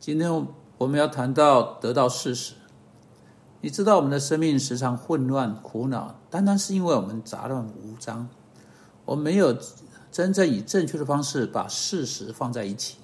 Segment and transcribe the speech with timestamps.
[0.00, 0.46] 今天
[0.78, 2.54] 我们要谈到得到事实。
[3.60, 8.28] 你知道我们的生命时常混乱、苦恼，单单是因为我们杂乱无章，
[9.04, 9.58] 我们没有
[10.12, 12.98] 真正以正确的方式把事实放在一起。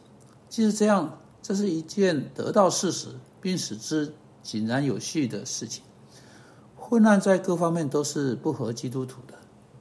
[0.49, 3.09] 即使这样，这是一件得到事实
[3.41, 4.15] 并使之
[4.45, 5.83] 井然有序的事情。
[6.77, 9.35] 混乱在各方面都是不合基督徒的。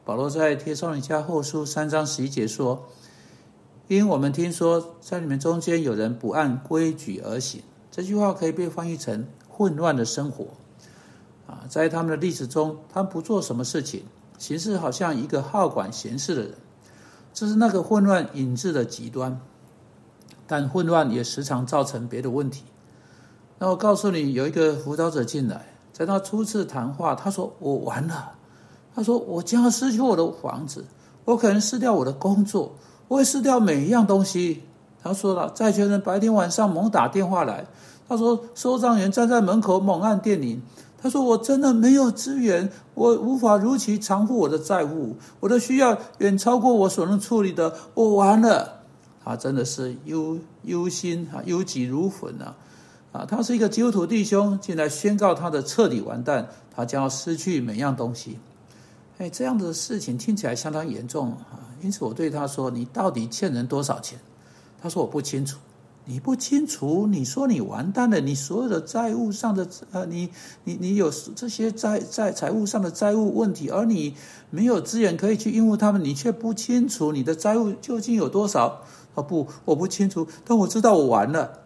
[0.03, 2.89] 保罗在帖撒罗尼迦后书三章十一节说。
[3.87, 7.61] 因为我们听说，在你们中间有人不按规矩而行，
[7.91, 10.45] 这句话可以被翻译成混乱的生活。
[11.45, 14.03] 啊，在他们的历史中，他们不做什么事情，
[14.37, 16.53] 行事好像一个好管闲事的人，
[17.33, 19.39] 这是那个混乱引致的极端。
[20.47, 22.63] 但混乱也时常造成别的问题。
[23.59, 28.31] 那我告诉你，有一个辅导者进来，在他初次谈话，他说：“我完了。”
[28.95, 30.85] 他说：“我将要失去我的房子，
[31.25, 32.73] 我可能失掉我的工作。”
[33.13, 34.63] 我会失掉每一样东西。
[35.03, 37.63] 他说了，债权人白天晚上猛打电话来。
[38.09, 40.59] 他说，收账员站在门口猛按电铃。
[40.99, 47.75] 他说，我真的没有资源，我无法如期偿付我的债务，我的需要远超过我所能处理的。
[47.93, 48.81] 我完了。
[49.23, 52.55] 他真的是忧忧心啊，忧急如焚啊！
[53.11, 58.39] 啊，他是一个基督徒弟兄，进来宣告他的彻底完蛋，他将要失去每样东西。
[59.19, 61.62] 哎，这样的事情听起来相当严重啊。
[61.83, 64.17] 因此，我对他说：“你到底欠人多少钱？”
[64.81, 65.59] 他说：“我不清楚。”
[66.05, 67.07] 你不清楚？
[67.07, 68.19] 你说你完蛋了？
[68.19, 70.29] 你所有的债务上的呃，你
[70.65, 74.13] 你你有这些债债财务上的债务问题，而你
[74.49, 78.81] 没有资源可以去应付他们，你却不清楚你的债务究竟有多少？
[79.15, 81.59] 啊，不，我不清楚，但我知道我完了。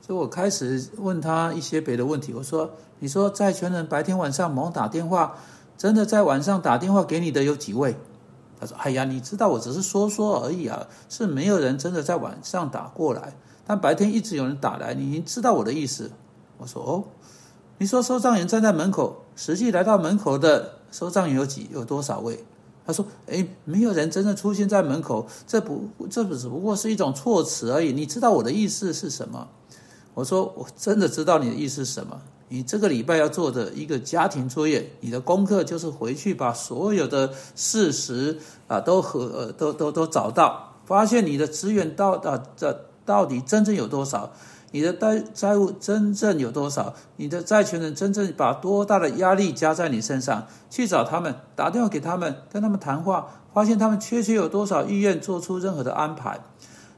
[0.00, 2.32] 所以我开始问他一些别的问题。
[2.32, 2.70] 我说
[3.00, 5.36] ：“你说债权人白天晚上猛打电话，
[5.76, 7.94] 真的在晚上打电话给你的有几位？”
[8.58, 13.34] 他说：“哎呀，你知道我只是说说而已啊，是没有人真的在晚上打过来，
[13.66, 14.94] 但白天一直有人打来。
[14.94, 16.10] 你已经知道我的意思？”
[16.58, 17.04] 我说：“哦，
[17.78, 22.44] 你说收账员站在门口，实际来到门口的收账员有几有多少位？”
[22.86, 27.92] 他说：“哎，没有人真正出现在门口，这不这不只不过是一种措辞而已。
[27.92, 29.48] 你知道我的意思是什么？”
[30.14, 38.38] 我说：“我真的知道你的意思是什么。”你这个礼拜要做的一个家庭作业，你的功课就是回去把所有的事实
[38.68, 44.30] 啊都和都都都找到，发现你的资源到啊这到底真正有多少，
[44.72, 56.40] 你的债债务真正有多少，你的债权人真正把多大的压力加在你身上，去找他们，打电话给他们，跟他们谈话，发现他们确切有多少意愿做出任何的安排，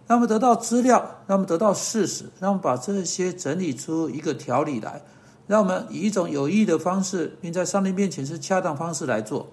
[0.08, 5.02] 那么得到资料，那么得到事实，那么把这些整理出一个条理来。
[5.46, 9.48] 让我们以一种有益的方式，并在上帝面前是恰当方式来做。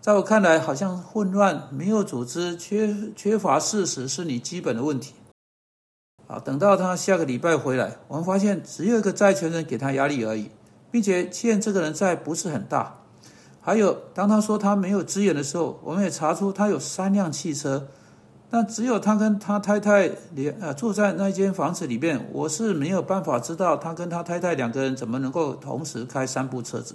[0.00, 5.14] 在我看来，好像混乱、没有组织、缺缺乏事实是你基本的问题。
[6.26, 10.50] 好，等到他下个礼拜回来，我们发现只有一个债权人给他压力而已，
[10.90, 13.00] 并且欠这个人债不是很大。
[13.60, 17.88] 还有，当他说他没有资源的时候，我们也查出他有三辆汽车。
[18.54, 26.94] 那只有他跟他太太连呃住在那间房子里面，我是没有办法知道他跟他太太两个人怎么能够同时开三部车子。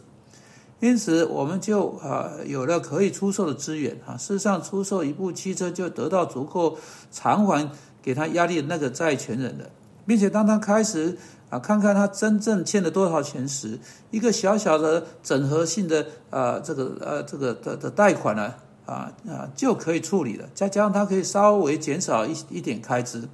[0.79, 4.15] 因此，我们就啊有了可以出售的资源啊。
[4.15, 6.77] 事实上，出售一部汽车就得到足够
[7.11, 7.67] 偿还
[8.03, 9.67] 给他压力的那个债权人的，
[10.05, 11.17] 并且当他开始
[11.49, 13.79] 啊看看他真正欠了多少钱时，
[14.11, 18.53] 一个小小的整合性的啊这个呃这个的的贷款呢。
[18.87, 20.49] 啊啊，就可以处理了。
[20.55, 23.29] 再加上他可以稍微减少一一点开支，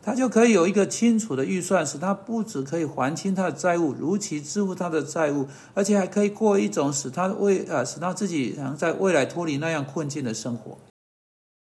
[0.00, 10.76] 他就可以有一个清楚的预算，使他不只可以还清他的债务，如期支付他的债务，而且还可以过一种使他未啊使他自己能在未来脱离那样困境的生活。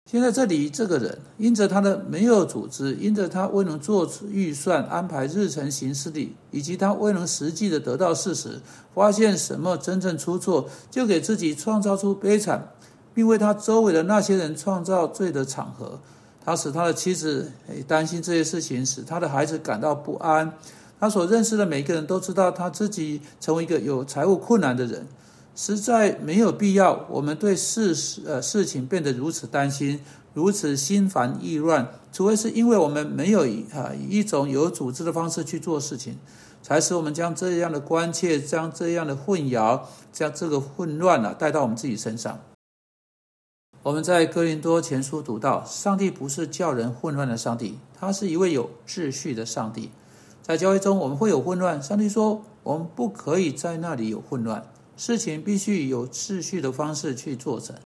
[0.08, 8.60] 现在这里这个人，因着他的没有组织，因着他未能做出预算、安排日程行事历，以及他未能实际的得到事实，
[8.94, 12.70] 发现什么真正出错，就给自己创造出悲惨。
[13.16, 15.98] 并为他周围的那些人创造罪的场合，
[16.44, 17.50] 他使他的妻子
[17.88, 20.52] 担心这些事情，使他的孩子感到不安。
[21.00, 25.06] 他所认识的每一个人都知道他自己成为一个有财务困难的人，
[25.54, 27.06] 实在没有必要。
[27.08, 27.96] 我们对事
[28.26, 29.98] 呃事情变得如此担心，
[30.34, 36.18] 如此心烦意乱，除非是因为我们没有以啊以一种有组织的方式去做事情，
[36.62, 39.80] 才使我们将这样的关切、将这样的混淆、
[40.12, 42.38] 将这个混乱啊带到我们自己身上。
[43.86, 49.92] 我们在哥林多前书读到，上帝不是叫人混乱的上帝，他是一位有秩序的上帝。
[50.42, 57.76] 在教会中，我们会有混乱，上帝说，我们不可以在那里有混乱，事情必须有秩序的方式去做成。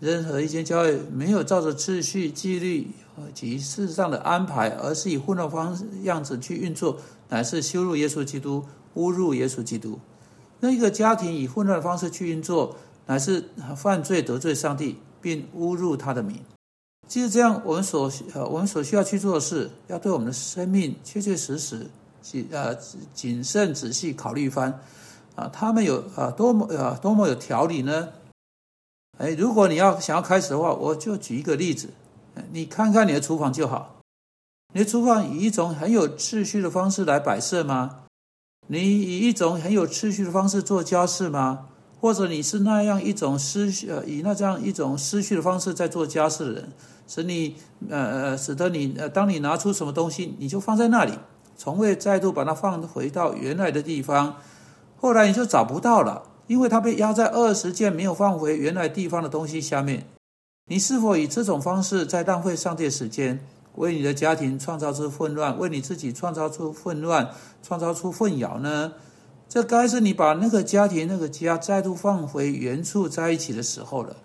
[0.00, 2.88] 任何一间教会没有照着秩序、纪律
[3.34, 6.96] 及事实上的安排，而是以混乱方样子去运作，
[7.28, 10.00] 乃是羞辱耶稣基督、侮辱耶稣基督。
[10.60, 12.76] 那一个家庭以混乱的方式去运作，
[13.06, 13.44] 乃是
[13.76, 16.40] 犯罪得罪上帝，并侮辱他的名。
[17.08, 21.90] 即使这样，我们所呃我们所需要去做的事，要对我们的生命确确实实
[22.22, 22.74] 谨呃
[23.12, 24.80] 谨慎仔细考虑一番
[25.34, 28.08] 啊，他们有啊多么啊多么有条理呢？
[29.18, 31.90] 哎，如果你要想要开始的话，我就举一个例子，
[32.52, 34.00] 你看看你的厨房就好。
[34.72, 38.04] 你的厨房以一种很有秩序的方式来摆设吗？
[38.68, 41.66] 你以一种很有秩序的方式做家事吗？
[42.02, 46.72] 或者你是那样一种失序呃，以那这样一种失去的方式在做家事的人，
[47.06, 47.54] 使你
[47.88, 51.12] 呃呃，使得你呃，当你拿出什么东西，你就放在那里，
[51.56, 54.34] 从未再度把它放回到原来的地方，
[54.96, 56.24] 后来你就找不到了。
[56.48, 60.04] 因为它被压在二十件没有放回原来地方的东西下面，
[60.66, 63.38] 你是否以这种方式在浪费上帝的时间，
[63.76, 67.30] 为你的家庭创造出混乱，为你自己创造出混乱，
[67.62, 68.92] 创造出混淆呢？
[69.52, 74.16] 这该是你把那个家庭、那个家再度放回原处在一起的时候了。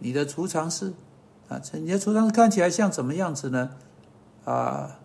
[0.00, 0.94] 你的储藏室
[1.48, 3.70] 啊，你的储藏室看起来像怎么样子呢？
[4.44, 4.98] 啊，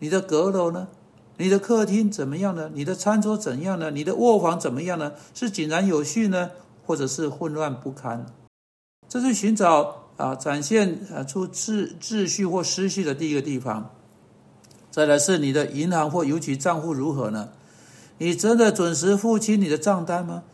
[0.00, 0.88] 你的阁楼呢？
[1.38, 2.70] 你的客厅怎么样呢？
[2.74, 3.90] 你的餐桌怎样呢？
[3.90, 5.14] 你的卧房怎么样呢？
[5.32, 6.50] 是井然有序呢，
[6.84, 8.26] 或者是混乱不堪？
[9.08, 13.90] 这是寻找啊，展现啊出秩秩序或失序的第一个地方。
[14.90, 17.48] 再来是你的银行或邮局账户如何呢？
[18.22, 20.44] 你真的准时付清你的账单吗？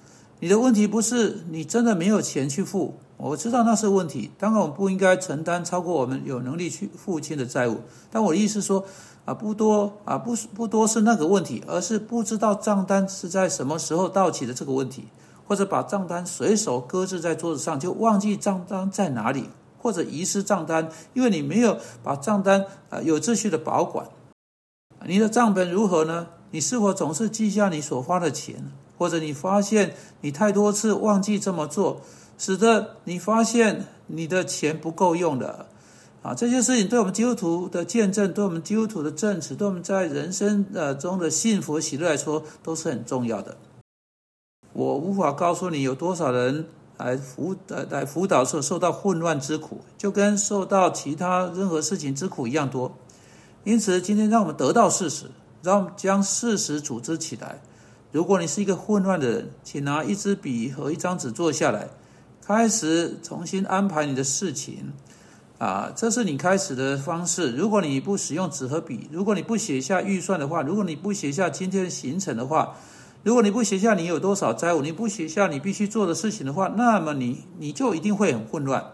[0.40, 4.30] 你的问题不是你真的没有钱去付，我知道那是问题。
[4.38, 7.80] 当然，我们不应该承担超过我们有能力去付清的债务。
[8.10, 8.84] 但我的意思说。
[9.26, 15.04] 啊，不多啊，不不多是那个问题，而是不知道账单是在什么时候到期的这个问题，
[15.46, 24.08] 或者把账单随手搁置在桌子上，就忘记账单在哪里，或者遗失账单，因为你没有把账单啊有秩序的保管。
[25.04, 26.28] 你的账本如何呢？
[26.50, 32.00] 你是否总是记下你所花的钱，或者你发现你太多次忘记这么做，
[32.38, 35.66] 使得你发现你的钱不够用的？
[36.20, 43.56] 啊，这些事情对我们基督徒的见证，对我们基督徒的证词，对我们在人生呃中的幸福喜乐来说，都是很重要的。
[44.72, 46.66] 我无法告诉你有多少人
[46.96, 52.92] 来辅呃来辅导时受到混乱之苦，就跟受到其他任何事情之苦一样多。
[53.62, 55.26] 因此，今天让我们得到事实，
[55.62, 57.60] 让我们将事实组织起来。
[58.12, 61.88] 如果你是一个混乱的人，请拿一支笔和一张纸坐下来，
[62.44, 64.92] 开始重新安排你的事情。
[65.58, 67.50] 啊，这是你开始的方式。
[67.50, 72.76] 如果你不使用纸和笔，如果你不写下预算的话，如果你不写下今天的行程的话，
[73.24, 78.92] 如果你不写下你有多少债务，你不写下你必须做的事情的话，那么你你就一定会很混乱。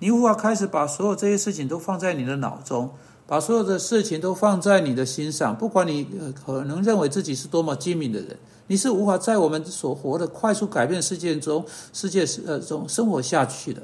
[0.00, 2.92] 你无法开始把所有这些事情都放在你的脑中，
[3.26, 5.56] 把所有的事情都放在你的心上。
[5.56, 6.06] 不管你
[6.44, 8.36] 可能认为自己是多么精明的人，
[8.66, 13.82] 你是无法在我们所活的快速改变世界中世界呃中生活下去的。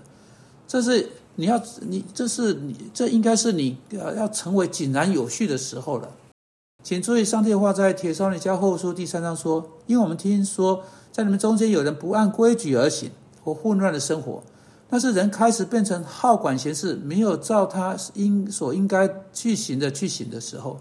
[0.66, 1.08] 这是。
[1.40, 6.10] 你要你这是你这应该是你呃要成为井然有序的时候了，
[6.82, 10.82] 请注意上帝的话在《铁烧你家后书》第三章说：“因为我们听说
[11.12, 13.12] 在你们中间有人不按规矩而行，
[13.44, 14.42] 或混乱的生活，
[14.90, 20.80] 那是人开始变成好管闲事，没有照他应所应该去行的去行的时候，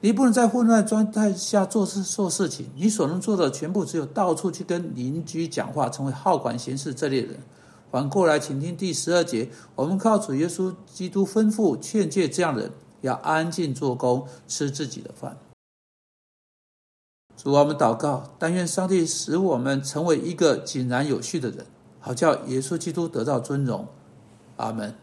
[0.00, 7.36] 你不能在混乱状态下做事做事情，你所能做的全部只有到处去跟邻居讲话，成为好管闲事这类人。”
[7.90, 9.48] 反过来，请听第十二节。
[9.74, 15.38] 我们靠主耶稣基督吩咐劝诫这样的人，要安静做工，吃自己的饭。
[17.34, 21.64] 主啊，我们祷告，但愿上帝使我们成为一个井然有序的人，
[22.00, 23.86] 好叫耶稣基督得到尊荣。
[24.56, 24.94] 阿门。